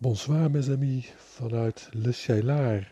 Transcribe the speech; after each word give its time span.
Bonsoir 0.00 0.50
mes 0.50 0.68
amis 0.70 1.12
vanuit 1.16 1.88
Le 1.92 2.12
Cheylard. 2.12 2.86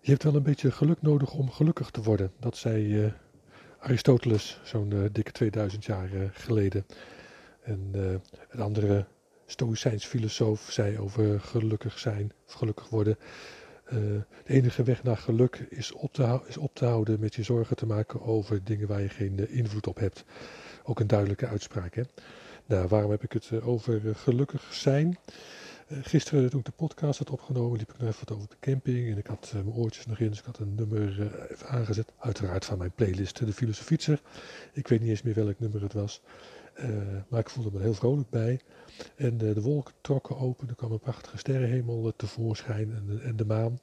Je 0.00 0.10
hebt 0.10 0.22
wel 0.22 0.34
een 0.34 0.42
beetje 0.42 0.70
geluk 0.70 1.02
nodig 1.02 1.32
om 1.32 1.50
gelukkig 1.50 1.90
te 1.90 2.02
worden. 2.02 2.32
Dat 2.38 2.56
zei 2.56 3.04
uh, 3.04 3.12
Aristoteles 3.78 4.60
zo'n 4.64 4.90
uh, 4.90 5.04
dikke 5.12 5.32
2000 5.32 5.84
jaar 5.84 6.12
uh, 6.12 6.28
geleden. 6.32 6.86
En 7.62 7.90
een 8.50 8.60
andere 8.60 9.06
Stoïcijns 9.46 10.04
filosoof 10.04 10.60
zei 10.70 10.98
over 10.98 11.40
gelukkig 11.40 11.98
zijn 11.98 12.32
of 12.46 12.52
gelukkig 12.52 12.88
worden. 12.88 13.16
de 13.88 14.24
enige 14.44 14.82
weg 14.82 15.02
naar 15.02 15.16
geluk 15.16 15.66
is 15.68 15.92
op, 15.92 16.12
te 16.12 16.40
is 16.46 16.56
op 16.56 16.74
te 16.74 16.84
houden 16.84 17.20
met 17.20 17.34
je 17.34 17.42
zorgen 17.42 17.76
te 17.76 17.86
maken 17.86 18.22
over 18.22 18.64
dingen 18.64 18.88
waar 18.88 19.02
je 19.02 19.08
geen 19.08 19.50
invloed 19.50 19.86
op 19.86 19.98
hebt. 19.98 20.24
Ook 20.82 21.00
een 21.00 21.06
duidelijke 21.06 21.46
uitspraak. 21.46 21.94
Hè? 21.94 22.02
Nou, 22.68 22.88
waarom 22.88 23.10
heb 23.10 23.22
ik 23.22 23.32
het 23.32 23.62
over 23.62 24.14
gelukkig 24.14 24.74
zijn? 24.74 25.18
Uh, 25.88 25.98
gisteren 26.02 26.50
toen 26.50 26.60
ik 26.60 26.66
de 26.66 26.72
podcast 26.72 27.18
had 27.18 27.30
opgenomen, 27.30 27.78
liep 27.78 27.92
ik 27.92 27.98
nog 27.98 28.08
even 28.08 28.26
wat 28.26 28.36
over 28.36 28.48
de 28.48 28.56
camping. 28.60 29.10
En 29.10 29.18
ik 29.18 29.26
had 29.26 29.50
mijn 29.54 29.76
oortjes 29.76 30.06
nog 30.06 30.18
in, 30.18 30.28
dus 30.28 30.38
ik 30.38 30.44
had 30.44 30.58
een 30.58 30.74
nummer 30.74 31.22
even 31.50 31.68
aangezet. 31.68 32.12
Uiteraard 32.18 32.64
van 32.64 32.78
mijn 32.78 32.92
playlist, 32.92 33.46
de 33.46 33.52
Filosofietser. 33.52 34.20
Ik 34.72 34.88
weet 34.88 35.00
niet 35.00 35.08
eens 35.08 35.22
meer 35.22 35.34
welk 35.34 35.58
nummer 35.58 35.82
het 35.82 35.92
was. 35.92 36.22
maar 37.28 37.40
ik 37.40 37.50
voelde 37.50 37.70
me 37.72 37.80
heel 37.80 37.94
vrolijk 37.94 38.30
bij. 38.30 38.60
En 39.16 39.38
de 39.38 39.60
wolken 39.60 39.94
trokken 40.00 40.38
open, 40.38 40.68
er 40.68 40.74
kwam 40.74 40.92
een 40.92 40.98
prachtige 40.98 41.38
sterrenhemel 41.38 42.12
tevoorschijn 42.16 42.92
en 42.94 43.20
en 43.22 43.36
de, 43.36 43.44
maan. 43.44 43.78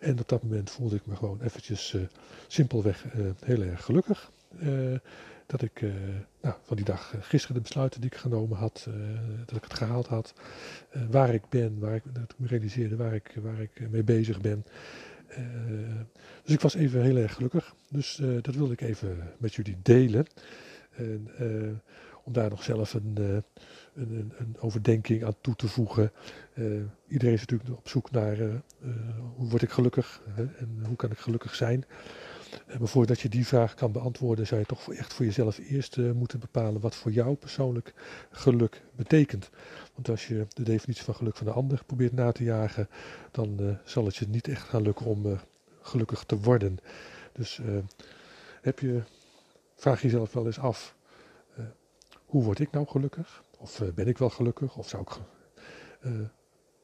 En 0.00 0.20
op 0.20 0.28
dat 0.28 0.42
moment 0.42 0.70
voelde 0.70 0.96
ik 0.96 1.06
me 1.06 1.16
gewoon 1.16 1.42
eventjes 1.42 1.96
simpelweg 2.46 3.04
heel 3.44 3.62
erg 3.62 3.84
gelukkig 3.84 4.30
dat 5.48 5.62
ik 5.62 5.80
uh, 5.80 5.92
nou, 6.40 6.54
van 6.62 6.76
die 6.76 6.84
dag 6.84 7.12
uh, 7.14 7.22
gisteren 7.22 7.56
de 7.56 7.62
besluiten 7.62 8.00
die 8.00 8.10
ik 8.10 8.16
genomen 8.16 8.56
had, 8.56 8.88
dat 9.46 9.56
ik 9.56 9.62
het 9.62 9.74
gehaald 9.74 10.06
had, 10.06 10.32
waar 11.10 11.34
ik 11.34 11.48
ben, 11.48 11.78
waar 11.78 11.94
ik, 11.94 12.02
dat 12.12 12.22
ik 12.22 12.38
me 12.38 12.46
realiseerde 12.46 12.96
waar 12.96 13.14
ik, 13.14 13.34
waar 13.42 13.60
ik 13.60 13.90
mee 13.90 14.02
bezig 14.02 14.40
ben. 14.40 14.64
dus 16.42 16.54
ik 16.54 16.60
was 16.60 16.74
even 16.74 17.02
heel 17.02 17.16
erg 17.16 17.34
gelukkig. 17.34 17.74
Dus 17.88 18.20
dat 18.42 18.54
wilde 18.54 18.72
ik 18.72 18.80
even 18.80 19.32
met 19.38 19.54
jullie 19.54 19.76
delen. 19.82 20.26
En, 20.90 21.30
om 22.24 22.32
daar 22.32 22.50
nog 22.50 22.62
zelf 22.62 22.94
een, 22.94 23.16
een, 23.16 23.44
een, 23.94 24.32
een, 24.38 24.56
overdenking 24.58 25.24
aan 25.24 25.36
toe 25.40 25.56
te 25.56 25.68
voegen. 25.68 26.12
iedereen 27.08 27.34
is 27.34 27.40
natuurlijk 27.40 27.78
op 27.78 27.88
zoek 27.88 28.10
naar 28.10 28.36
hoe 29.36 29.48
word 29.48 29.62
ik 29.62 29.70
gelukkig 29.70 30.22
en 30.36 30.82
hoe 30.86 30.96
kan 30.96 31.10
ik 31.10 31.18
gelukkig 31.18 31.54
zijn. 31.54 31.84
Eh, 32.66 32.78
maar 32.78 32.88
voordat 32.88 33.20
je 33.20 33.28
die 33.28 33.46
vraag 33.46 33.74
kan 33.74 33.92
beantwoorden, 33.92 34.46
zou 34.46 34.60
je 34.60 34.66
toch 34.66 34.92
echt 34.92 35.12
voor 35.12 35.24
jezelf 35.24 35.58
eerst 35.58 35.96
uh, 35.96 36.12
moeten 36.12 36.40
bepalen 36.40 36.80
wat 36.80 36.94
voor 36.94 37.10
jou 37.10 37.34
persoonlijk 37.34 37.94
geluk 38.30 38.82
betekent. 38.96 39.50
Want 39.94 40.08
als 40.08 40.26
je 40.26 40.46
de 40.48 40.62
definitie 40.62 41.04
van 41.04 41.14
geluk 41.14 41.36
van 41.36 41.46
de 41.46 41.52
ander 41.52 41.82
probeert 41.86 42.12
na 42.12 42.32
te 42.32 42.44
jagen, 42.44 42.88
dan 43.30 43.56
uh, 43.60 43.70
zal 43.84 44.04
het 44.04 44.16
je 44.16 44.28
niet 44.28 44.48
echt 44.48 44.68
gaan 44.68 44.82
lukken 44.82 45.06
om 45.06 45.38
gelukkig 45.80 46.24
te 46.24 46.40
worden. 46.40 46.78
Dus 47.32 47.60
heb 48.60 48.78
je, 48.78 49.02
vraag 49.76 50.02
jezelf 50.02 50.32
wel 50.32 50.46
eens 50.46 50.58
af, 50.58 50.96
hoe 52.24 52.44
word 52.44 52.58
ik 52.58 52.70
nou 52.70 52.86
gelukkig? 52.86 53.42
Of 53.58 53.82
ben 53.94 54.08
ik 54.08 54.18
wel 54.18 54.30
gelukkig? 54.30 54.76
Of 54.76 54.88
zou 54.88 55.02
ik 55.02 55.18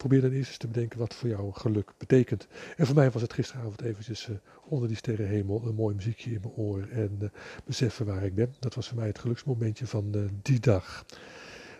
probeer 0.08 0.22
dan 0.22 0.32
eerst 0.32 0.48
eens 0.48 0.58
te 0.58 0.66
bedenken 0.66 0.98
wat 0.98 1.14
voor 1.14 1.28
jou 1.28 1.52
geluk 1.52 1.92
betekent. 1.98 2.46
En 2.76 2.86
voor 2.86 2.94
mij 2.94 3.10
was 3.10 3.22
het 3.22 3.32
gisteravond 3.32 3.80
eventjes 3.80 4.28
uh, 4.28 4.36
onder 4.64 4.88
die 4.88 4.96
sterrenhemel 4.96 5.62
een 5.66 5.74
mooi 5.74 5.94
muziekje 5.94 6.30
in 6.30 6.40
mijn 6.40 6.54
oor 6.54 6.88
en 6.90 7.18
uh, 7.22 7.28
beseffen 7.64 8.06
waar 8.06 8.24
ik 8.24 8.34
ben. 8.34 8.54
Dat 8.58 8.74
was 8.74 8.88
voor 8.88 8.96
mij 8.96 9.06
het 9.06 9.18
geluksmomentje 9.18 9.86
van 9.86 10.12
uh, 10.16 10.24
die 10.42 10.60
dag. 10.60 11.04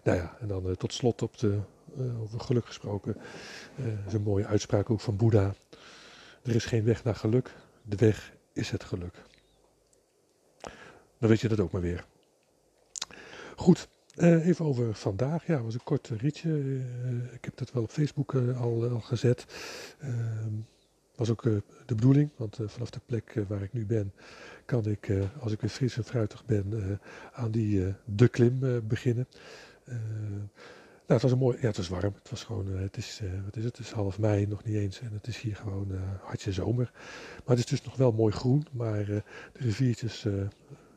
Nou 0.03 0.19
ja, 0.19 0.37
en 0.41 0.49
dan 0.49 0.77
tot 0.77 0.93
slot 0.93 1.23
op 1.23 1.39
de, 1.39 1.59
over 2.21 2.41
geluk 2.41 2.67
gesproken. 2.67 3.17
is 4.07 4.13
een 4.13 4.23
mooie 4.23 4.47
uitspraak 4.47 4.91
ook 4.91 5.01
van 5.01 5.17
Boeddha. 5.17 5.55
Er 6.43 6.55
is 6.55 6.65
geen 6.65 6.85
weg 6.85 7.05
naar 7.05 7.17
geluk, 7.17 7.55
de 7.83 7.97
weg 7.97 8.33
is 8.53 8.71
het 8.71 8.85
geluk. 8.85 9.23
Dan 11.19 11.29
weet 11.29 11.41
je 11.41 11.49
dat 11.49 11.61
ook 11.61 11.73
maar 11.73 11.81
weer. 11.81 12.05
Goed, 13.57 13.89
uh, 14.17 14.47
even 14.47 14.65
over 14.65 14.95
vandaag. 14.95 15.47
Ja, 15.47 15.63
was 15.63 15.75
een 15.75 15.83
kort 15.83 16.09
ritje. 16.09 16.49
Uh, 16.49 17.33
ik 17.33 17.45
heb 17.45 17.57
dat 17.57 17.73
wel 17.73 17.83
op 17.83 17.91
Facebook 17.91 18.33
uh, 18.33 18.61
al, 18.61 18.89
al, 18.89 19.01
gezet. 19.01 19.47
Ehm, 19.99 20.53
was 21.15 21.31
ook 21.31 21.43
de 21.43 21.95
bedoeling, 21.95 22.31
want 22.37 22.59
vanaf 22.67 22.91
de 22.91 23.01
plek 23.07 23.35
waar 23.49 23.63
ik 23.63 23.73
nu 23.73 23.87
ben, 23.87 24.13
kan 24.65 24.87
ik, 24.87 25.13
als 25.41 25.53
ik 25.53 25.61
weer 25.61 25.71
fris 25.71 25.97
en 25.97 26.05
fruitig 26.05 26.45
ben, 26.45 27.01
aan 27.33 27.51
die 27.51 27.95
de 28.05 28.29
klim 28.29 28.83
beginnen. 28.89 29.27
nou, 29.85 30.49
het 31.07 31.23
was 31.23 31.33
een 31.33 31.39
mooi, 31.39 31.59
ja, 31.61 31.67
het 31.67 31.77
was 31.77 31.89
warm. 31.89 32.15
Het 32.15 32.31
was 32.31 32.45
gewoon, 32.45 32.67
het 32.67 32.97
is, 32.97 33.21
wat 33.45 33.57
is 33.57 33.65
het? 33.65 33.77
Het 33.77 33.87
is 33.87 33.93
half 33.93 34.19
mei, 34.19 34.47
nog 34.47 34.65
niet 34.65 34.77
eens. 34.77 35.01
En 35.01 35.11
het 35.13 35.27
is 35.27 35.39
hier 35.39 35.57
gewoon 35.57 35.89
hartje 36.23 36.53
zomer. 36.53 36.91
Maar 37.45 37.57
het 37.57 37.59
is 37.59 37.67
dus 37.67 37.83
nog 37.83 37.97
wel 37.97 38.13
mooi 38.13 38.33
groen. 38.33 38.67
Maar 38.73 39.05
de 39.05 39.23
riviertjes 39.53 40.27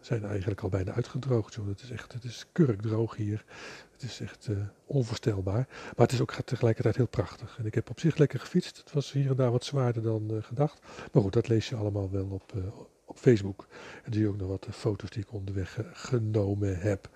zijn 0.02 0.26
eigenlijk 0.26 0.62
al 0.62 0.70
bijna 0.70 0.92
uitgedroogd. 0.92 1.54
Joh. 1.54 1.68
Het 1.68 1.82
is 1.82 1.92
echt, 1.92 2.14
het 2.14 2.24
is 2.24 2.46
kurkdroog 2.52 3.16
hier. 3.16 3.46
Het 3.92 4.04
is 4.04 4.20
echt 4.20 4.48
uh, 4.48 4.58
onvoorstelbaar. 4.86 5.68
Maar 5.68 6.06
het 6.06 6.12
is 6.12 6.22
ook 6.22 6.34
tegelijkertijd 6.34 6.96
heel 6.96 7.08
prachtig. 7.08 7.58
En 7.58 7.66
ik 7.66 7.74
heb 7.74 7.90
op 7.90 8.00
zich 8.00 8.18
lekker 8.18 8.40
gefietst. 8.40 8.78
Het 8.78 8.92
was 8.92 9.12
hier 9.12 9.30
en 9.30 9.36
daar 9.36 9.52
wat 9.52 9.66
zwaarder 9.66 10.02
dan 10.02 10.28
uh, 10.32 10.44
gedacht. 10.44 10.82
Maar 11.12 11.22
goed, 11.24 11.34
dat 11.34 11.48
lees 11.48 11.70
je 11.70 11.76
allemaal 11.76 12.12
wel 12.12 12.26
op, 12.26 12.54
uh, 12.56 12.64
op 13.06 13.18
Facebook. 13.18 13.68
En 14.04 14.14
zie 14.14 14.22
je 14.22 14.28
ook 14.28 14.38
nog 14.38 14.48
wat 14.48 14.68
foto's 14.72 15.10
die 15.10 15.24
ik 15.24 15.34
onderweg 15.34 15.80
genomen 15.94 16.80
heb. 16.80 17.10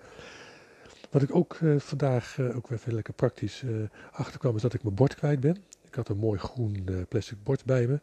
Wat 1.10 1.22
ik 1.22 1.34
ook 1.34 1.58
vandaag 1.78 2.38
ook 2.40 2.68
weer 2.68 2.78
veel 2.78 2.94
lekker 2.94 3.14
praktisch 3.14 3.64
achterkwam, 4.12 4.56
is 4.56 4.62
dat 4.62 4.74
ik 4.74 4.82
mijn 4.82 4.94
bord 4.94 5.14
kwijt 5.14 5.40
ben. 5.40 5.56
Ik 5.86 5.94
had 5.94 6.08
een 6.08 6.16
mooi 6.16 6.38
groen 6.38 7.06
plastic 7.08 7.42
bord 7.42 7.64
bij 7.64 7.86
me. 7.86 8.00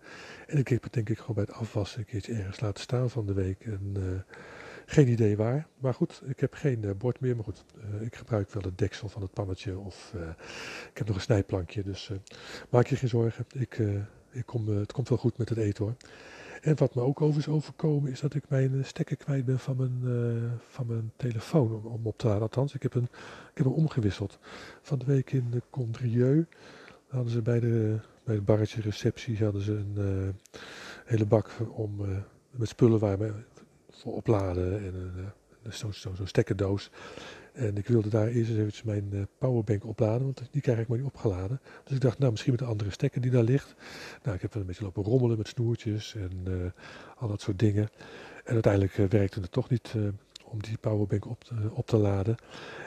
En 0.48 0.58
ik 0.58 0.68
heb 0.68 0.84
het 0.84 0.94
denk 0.94 1.10
ik 1.10 1.18
gewoon 1.18 1.36
bij 1.36 1.44
het 1.44 1.54
afwassen 1.54 2.00
een 2.00 2.06
keertje 2.06 2.34
ergens 2.34 2.60
laten 2.60 2.84
staan 2.84 3.10
van 3.10 3.26
de 3.26 3.34
week. 3.34 3.66
En 3.66 3.94
geen 4.90 5.08
idee 5.08 5.38
waar. 5.38 5.68
Maar 5.78 5.94
goed, 5.94 6.22
ik 6.26 6.40
heb 6.40 6.54
geen 6.54 6.84
uh, 6.84 6.92
bord 6.98 7.20
meer. 7.20 7.36
Maar 7.36 7.44
goed, 7.44 7.66
uh, 7.78 8.02
ik 8.02 8.16
gebruik 8.16 8.52
wel 8.52 8.64
het 8.64 8.78
deksel 8.78 9.10
van 9.10 9.22
het 9.22 9.34
pannetje. 9.34 9.78
Of 9.78 10.14
uh, 10.16 10.22
ik 10.92 10.98
heb 10.98 11.08
nog 11.08 11.16
een 11.16 11.22
snijplankje. 11.22 11.84
Dus 11.84 12.12
maak 12.70 12.88
je 12.88 12.96
geen 12.96 13.10
zorgen. 13.10 13.46
Ik, 13.52 13.82
ik 14.32 14.46
kom, 14.46 14.68
het 14.68 14.92
komt 14.92 15.10
wel 15.10 15.18
goed 15.18 15.38
met 15.38 15.50
het 15.50 15.58
eten 15.58 15.84
hoor. 15.84 15.96
En 16.62 16.78
wat 16.78 16.96
me 16.96 17.02
ook 17.02 17.22
over 17.22 17.40
is 17.40 17.48
overkomen 17.48 18.12
is 18.12 18.20
dat 18.20 18.34
ik 18.34 18.50
mijn 18.50 18.86
stekker 18.86 19.18
kwijt 19.18 19.46
ben 19.46 19.60
van 19.60 19.76
mijn, 19.78 20.02
van 20.68 20.88
mijn 20.88 21.12
telefoon 21.16 21.86
om, 21.86 22.06
op 22.06 22.18
te 22.18 22.28
laden. 22.28 22.42
Althans, 22.42 22.74
ik 22.74 22.84
heb, 22.84 22.94
een, 22.94 23.08
ik 23.52 23.58
heb 23.58 23.66
hem 23.66 23.76
omgewisseld. 23.76 24.40
Van 24.82 25.00
de 25.00 25.06
week 25.06 25.32
in 25.32 25.48
de 25.50 25.62
Condrieu 25.70 26.48
hadden 27.08 27.32
ze 27.32 27.42
bij 27.42 27.60
de, 27.60 28.00
bij 28.24 28.36
het 28.36 28.46
barretje 28.46 28.82
receptie 28.82 29.44
hadden 29.44 29.62
ze 29.62 29.72
een 29.72 30.36
hele 31.06 31.26
bak 31.26 31.52
om, 31.72 32.00
met 32.52 32.68
spullen 32.68 33.00
waar, 33.00 33.18
voor 34.00 34.14
opladen 34.14 34.78
en 34.80 35.34
zo'n 35.74 35.94
zo, 35.94 36.14
zo 36.16 36.26
stekkerdoos. 36.26 36.92
En 37.54 37.78
ik 37.78 37.88
wilde 37.88 38.10
daar 38.10 38.28
eerst 38.28 38.50
eens 38.50 38.60
eventjes 38.60 38.84
mijn 38.84 39.10
uh, 39.14 39.22
powerbank 39.38 39.86
opladen, 39.86 40.24
want 40.24 40.42
die 40.52 40.62
krijg 40.62 40.80
ik 40.80 40.88
maar 40.88 40.98
niet 40.98 41.08
opgeladen. 41.08 41.62
Dus 41.84 41.96
ik 41.96 42.02
dacht, 42.02 42.20
nou 42.20 42.32
misschien 42.32 42.52
met 42.52 42.62
een 42.62 42.68
andere 42.68 42.92
stekker 42.92 43.22
die 43.22 43.32
daar 43.32 43.44
ligt. 43.44 43.76
Nou, 44.24 44.36
ik 44.36 44.42
heb 44.42 44.56
een 44.56 44.66
beetje 44.66 44.84
lopen 44.84 45.04
rommelen 45.04 45.38
met 45.38 45.48
snoertjes 45.48 46.16
en 46.16 46.32
uh, 46.48 46.56
al 47.18 47.28
dat 47.28 47.42
soort 47.42 47.60
dingen. 47.60 47.90
En 48.44 48.54
uiteindelijk 48.54 49.12
werkte 49.12 49.40
het 49.40 49.52
toch 49.52 49.70
niet 49.70 49.96
om 50.44 50.62
die 50.62 50.78
powerbank 50.78 51.26
op 51.26 51.44
te, 51.44 51.56
op 51.72 51.88
te 51.88 51.98
laden. 51.98 52.36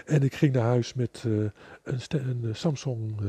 En 0.07 0.23
ik 0.23 0.35
ging 0.35 0.53
naar 0.53 0.63
huis 0.63 0.95
met 0.95 1.25
een, 1.25 2.01
een, 2.09 2.57
Samsung 2.57 3.21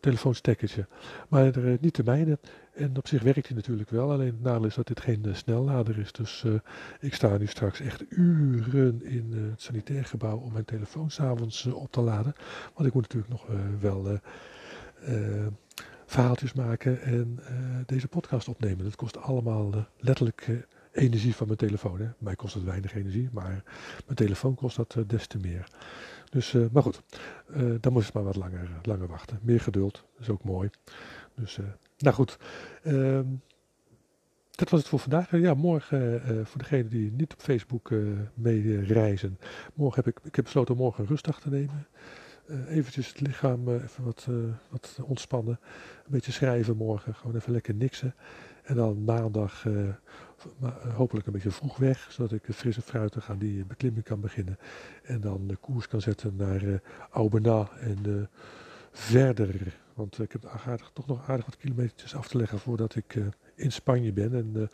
telefoonstekkertje. 0.00 0.86
Maar 1.28 1.56
er, 1.56 1.78
niet 1.80 1.94
de 1.94 2.04
mijne. 2.04 2.38
En 2.74 2.96
op 2.96 3.06
zich 3.06 3.22
werkt 3.22 3.46
hij 3.46 3.56
natuurlijk 3.56 3.90
wel, 3.90 4.10
alleen 4.10 4.26
het 4.26 4.42
nadeel 4.42 4.66
is 4.66 4.74
dat 4.74 4.86
dit 4.86 5.00
geen 5.00 5.22
uh, 5.26 5.34
snellader 5.34 5.98
is. 5.98 6.12
Dus 6.12 6.42
uh, 6.46 6.54
ik 7.00 7.14
sta 7.14 7.36
nu 7.36 7.46
straks 7.46 7.80
echt 7.80 8.04
uren 8.08 9.02
in 9.04 9.30
uh, 9.34 9.50
het 9.50 9.62
sanitair 9.62 10.04
gebouw 10.04 10.36
om 10.36 10.52
mijn 10.52 10.64
telefoon 10.64 11.10
s'avonds 11.10 11.66
op 11.66 11.92
te 11.92 12.00
laden. 12.00 12.34
Want 12.74 12.86
ik 12.88 12.94
moet 12.94 13.02
natuurlijk 13.02 13.32
nog 13.32 13.46
wel 13.80 14.18
verhaaltjes 16.06 16.52
maken 16.52 17.02
en 17.02 17.38
deze 17.86 18.08
podcast 18.08 18.48
opnemen. 18.48 18.84
Dat 18.84 18.96
kost 18.96 19.16
allemaal 19.16 19.86
letterlijk 19.98 20.66
energie 20.92 21.34
van 21.34 21.46
mijn 21.46 21.58
telefoon. 21.58 22.00
Hè. 22.00 22.08
Mij 22.18 22.36
kost 22.36 22.54
het 22.54 22.64
weinig 22.64 22.94
energie, 22.94 23.28
maar 23.32 23.62
mijn 24.04 24.16
telefoon 24.16 24.54
kost 24.54 24.76
dat 24.76 24.96
des 25.06 25.26
te 25.26 25.38
meer. 25.38 25.68
Dus, 26.30 26.56
maar 26.72 26.82
goed, 26.82 27.02
dan 27.80 27.92
moest 27.92 28.04
het 28.04 28.14
maar 28.14 28.24
wat 28.24 28.36
langer, 28.36 28.68
langer 28.82 29.06
wachten. 29.06 29.38
Meer 29.42 29.60
geduld, 29.60 29.92
dat 29.92 30.20
is 30.20 30.28
ook 30.28 30.44
mooi. 30.44 30.70
Dus 31.34 31.58
nou 31.98 32.14
goed, 32.14 32.38
ehm, 32.82 33.26
dat 34.50 34.70
was 34.70 34.80
het 34.80 34.88
voor 34.88 34.98
vandaag. 34.98 35.36
Ja, 35.36 35.54
morgen, 35.54 36.22
uh, 36.30 36.44
voor 36.44 36.58
degenen 36.58 36.88
die 36.88 37.12
niet 37.12 37.32
op 37.32 37.40
Facebook 37.40 37.90
uh, 37.90 38.18
mee 38.34 38.80
reizen. 38.84 39.38
Morgen 39.74 40.04
heb 40.04 40.16
ik, 40.16 40.24
ik 40.24 40.34
heb 40.34 40.44
besloten 40.44 40.76
morgen 40.76 41.02
een 41.02 41.08
rustdag 41.08 41.40
te 41.40 41.50
nemen. 41.50 41.86
Uh, 42.46 42.76
eventjes 42.76 43.08
het 43.08 43.20
lichaam 43.20 43.68
even 43.68 44.04
wat, 44.04 44.28
wat 44.70 44.98
ontspannen. 45.02 45.58
Een 46.04 46.10
beetje 46.10 46.32
schrijven 46.32 46.76
morgen. 46.76 47.14
Gewoon 47.14 47.36
even 47.36 47.52
lekker 47.52 47.74
niksen. 47.74 48.14
En 48.62 48.74
dan 48.74 49.04
maandag 49.04 49.66
hopelijk 50.94 51.26
een 51.26 51.32
beetje 51.32 51.50
vroeg 51.50 51.76
weg. 51.76 52.12
Zodat 52.12 52.32
ik 52.32 52.42
frisse 52.54 52.82
fruitig 52.82 53.30
aan 53.30 53.38
die 53.38 53.64
beklimming 53.64 54.04
kan 54.04 54.20
beginnen. 54.20 54.58
En 55.02 55.20
dan 55.20 55.46
de 55.46 55.56
koers 55.56 55.88
kan 55.88 56.00
zetten 56.00 56.36
naar 56.36 56.62
uh, 56.62 56.78
Aubena 57.10 57.68
en 57.80 58.28
verder. 58.94 59.76
Want 59.94 60.18
ik 60.18 60.32
heb 60.32 60.80
toch 60.92 61.06
nog 61.06 61.28
aardig 61.28 61.46
wat 61.46 61.56
kilometers 61.56 62.14
af 62.14 62.28
te 62.28 62.36
leggen 62.36 62.58
voordat 62.58 62.94
ik 62.94 63.16
in 63.54 63.72
Spanje 63.72 64.12
ben. 64.12 64.34
En 64.34 64.70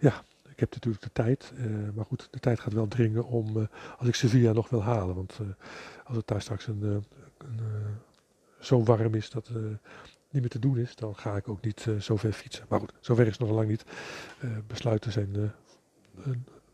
ja, 0.00 0.24
ik 0.48 0.60
heb 0.60 0.72
natuurlijk 0.72 1.02
de 1.02 1.12
tijd. 1.12 1.52
maar 1.94 2.04
goed, 2.04 2.28
de 2.30 2.38
tijd 2.38 2.60
gaat 2.60 2.72
wel 2.72 2.88
dringen 2.88 3.24
om, 3.24 3.68
als 3.98 4.08
ik 4.08 4.14
Sevilla 4.14 4.52
nog 4.52 4.68
wil 4.68 4.82
halen. 4.82 5.14
Want 5.14 5.38
als 6.04 6.16
het 6.16 6.26
daar 6.26 6.42
straks 6.42 6.66
een, 6.66 6.82
een 6.82 7.60
zo 8.60 8.82
warm 8.82 9.14
is 9.14 9.30
dat 9.30 9.50
niet 10.30 10.42
meer 10.42 10.48
te 10.48 10.58
doen 10.58 10.78
is, 10.78 10.94
dan 10.94 11.16
ga 11.16 11.36
ik 11.36 11.48
ook 11.48 11.60
niet 11.60 11.86
zo 12.00 12.16
ver 12.16 12.32
fietsen. 12.32 12.64
Maar 12.68 12.80
goed, 12.80 12.92
zover 13.00 13.26
is 13.26 13.30
het 13.30 13.40
nog 13.40 13.50
lang 13.50 13.68
niet. 13.68 13.84
Besluiten 14.66 15.12
zijn 15.12 15.52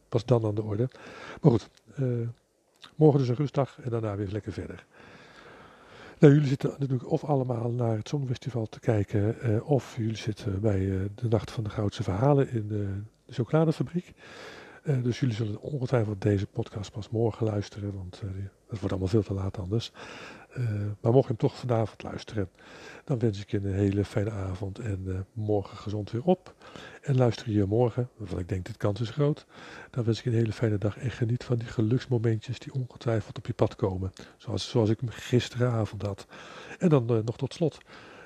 pas 0.09 0.25
dan 0.25 0.45
aan 0.45 0.55
de 0.55 0.63
orde. 0.63 0.89
Maar 1.41 1.51
goed, 1.51 1.69
morgen 2.95 3.19
dus 3.19 3.29
een 3.29 3.35
rustdag 3.35 3.79
en 3.81 3.91
daarna 3.91 4.17
weer 4.17 4.29
lekker 4.29 4.53
verder. 4.53 4.87
Nou, 6.25 6.37
jullie 6.37 6.51
zitten 6.51 6.75
natuurlijk 6.79 7.11
of 7.11 7.25
allemaal 7.25 7.71
naar 7.71 7.97
het 7.97 8.09
Songfestival 8.09 8.67
te 8.67 8.81
kijken, 8.81 9.37
of 9.67 9.97
jullie 9.97 10.17
zitten 10.17 10.61
bij 10.61 10.79
de 11.15 11.29
Nacht 11.29 11.51
van 11.51 11.65
de 11.65 11.71
Goudse 11.71 12.03
Verhalen 12.03 12.51
in 12.51 12.69
de, 12.69 12.89
de 13.25 13.33
chocoladefabriek. 13.33 14.13
dus 15.03 15.21
jullie 15.21 15.35
zullen 15.35 15.61
ongetwijfeld 15.61 16.23
deze 16.23 16.47
podcast 16.47 16.93
pas 16.93 17.09
morgen 17.11 17.47
luisteren, 17.47 17.95
want 17.95 18.21
dat 18.69 18.79
wordt 18.79 18.91
allemaal 18.91 19.09
veel 19.09 19.23
te 19.23 19.35
laat 19.35 19.59
anders. 19.59 19.93
Maar 21.01 21.13
mocht 21.13 21.23
je 21.23 21.29
hem 21.29 21.37
toch 21.37 21.57
vanavond 21.57 22.03
luisteren, 22.03 22.49
dan 23.05 23.19
wens 23.19 23.41
ik 23.41 23.51
je 23.51 23.57
een 23.57 23.75
hele 23.75 24.05
fijne 24.05 24.31
avond 24.31 24.79
en 24.79 25.03
uh, 25.07 25.19
morgen 25.33 25.77
gezond 25.77 26.11
weer 26.11 26.25
op. 26.25 26.55
En 27.03 27.17
luister 27.17 27.51
je 27.51 27.65
morgen, 27.65 28.09
want 28.17 28.41
ik 28.41 28.49
denk 28.49 28.67
dit 28.67 28.77
kans 28.77 29.01
is 29.01 29.11
groot, 29.11 29.47
dan 29.91 30.05
wens 30.05 30.19
ik 30.19 30.25
je 30.25 30.31
een 30.31 30.37
hele 30.37 30.53
fijne 30.53 30.79
dag 30.79 30.99
en 30.99 31.11
geniet 31.11 31.45
van 31.45 31.57
die 31.57 31.69
geluksmomentjes 31.69 32.59
die 32.59 32.73
ongetwijfeld 32.73 33.39
op 33.39 33.47
je 33.47 33.53
pad 33.53 33.77
komen. 33.77 34.13
Zoals, 34.37 34.69
zoals 34.69 34.91
ik 34.91 35.01
hem 35.01 35.09
gisteravond 35.09 36.03
had. 36.03 36.27
En 36.79 36.89
dan 36.89 37.17
uh, 37.17 37.19
nog 37.25 37.37
tot 37.37 37.55
slot 37.55 37.79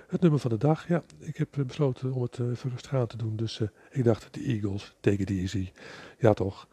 het 0.09 0.21
nummer 0.21 0.41
van 0.41 0.51
de 0.51 0.57
dag. 0.57 0.89
Ja, 0.89 1.03
ik 1.19 1.37
heb 1.37 1.49
besloten 1.67 2.13
om 2.13 2.23
het 2.23 2.39
uh, 2.39 3.03
te 3.03 3.17
doen, 3.17 3.37
dus 3.37 3.61
ik 3.91 4.05
dacht 4.05 4.35
de 4.35 4.43
Eagles, 4.43 4.97
Take 5.01 5.17
It 5.17 5.31
Easy. 5.31 5.71
Ja 6.19 6.33
toch, 6.33 6.69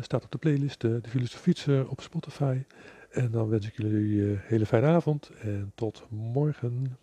staat 0.00 0.24
op 0.24 0.30
de 0.30 0.38
playlist 0.38 0.80
De 0.80 1.00
Filosofie 1.08 1.88
op 1.88 2.00
Spotify. 2.00 2.62
En 3.14 3.30
dan 3.30 3.48
wens 3.48 3.66
ik 3.66 3.76
jullie 3.76 4.22
een 4.22 4.38
hele 4.42 4.66
fijne 4.66 4.86
avond 4.86 5.30
en 5.40 5.72
tot 5.74 6.06
morgen. 6.10 6.98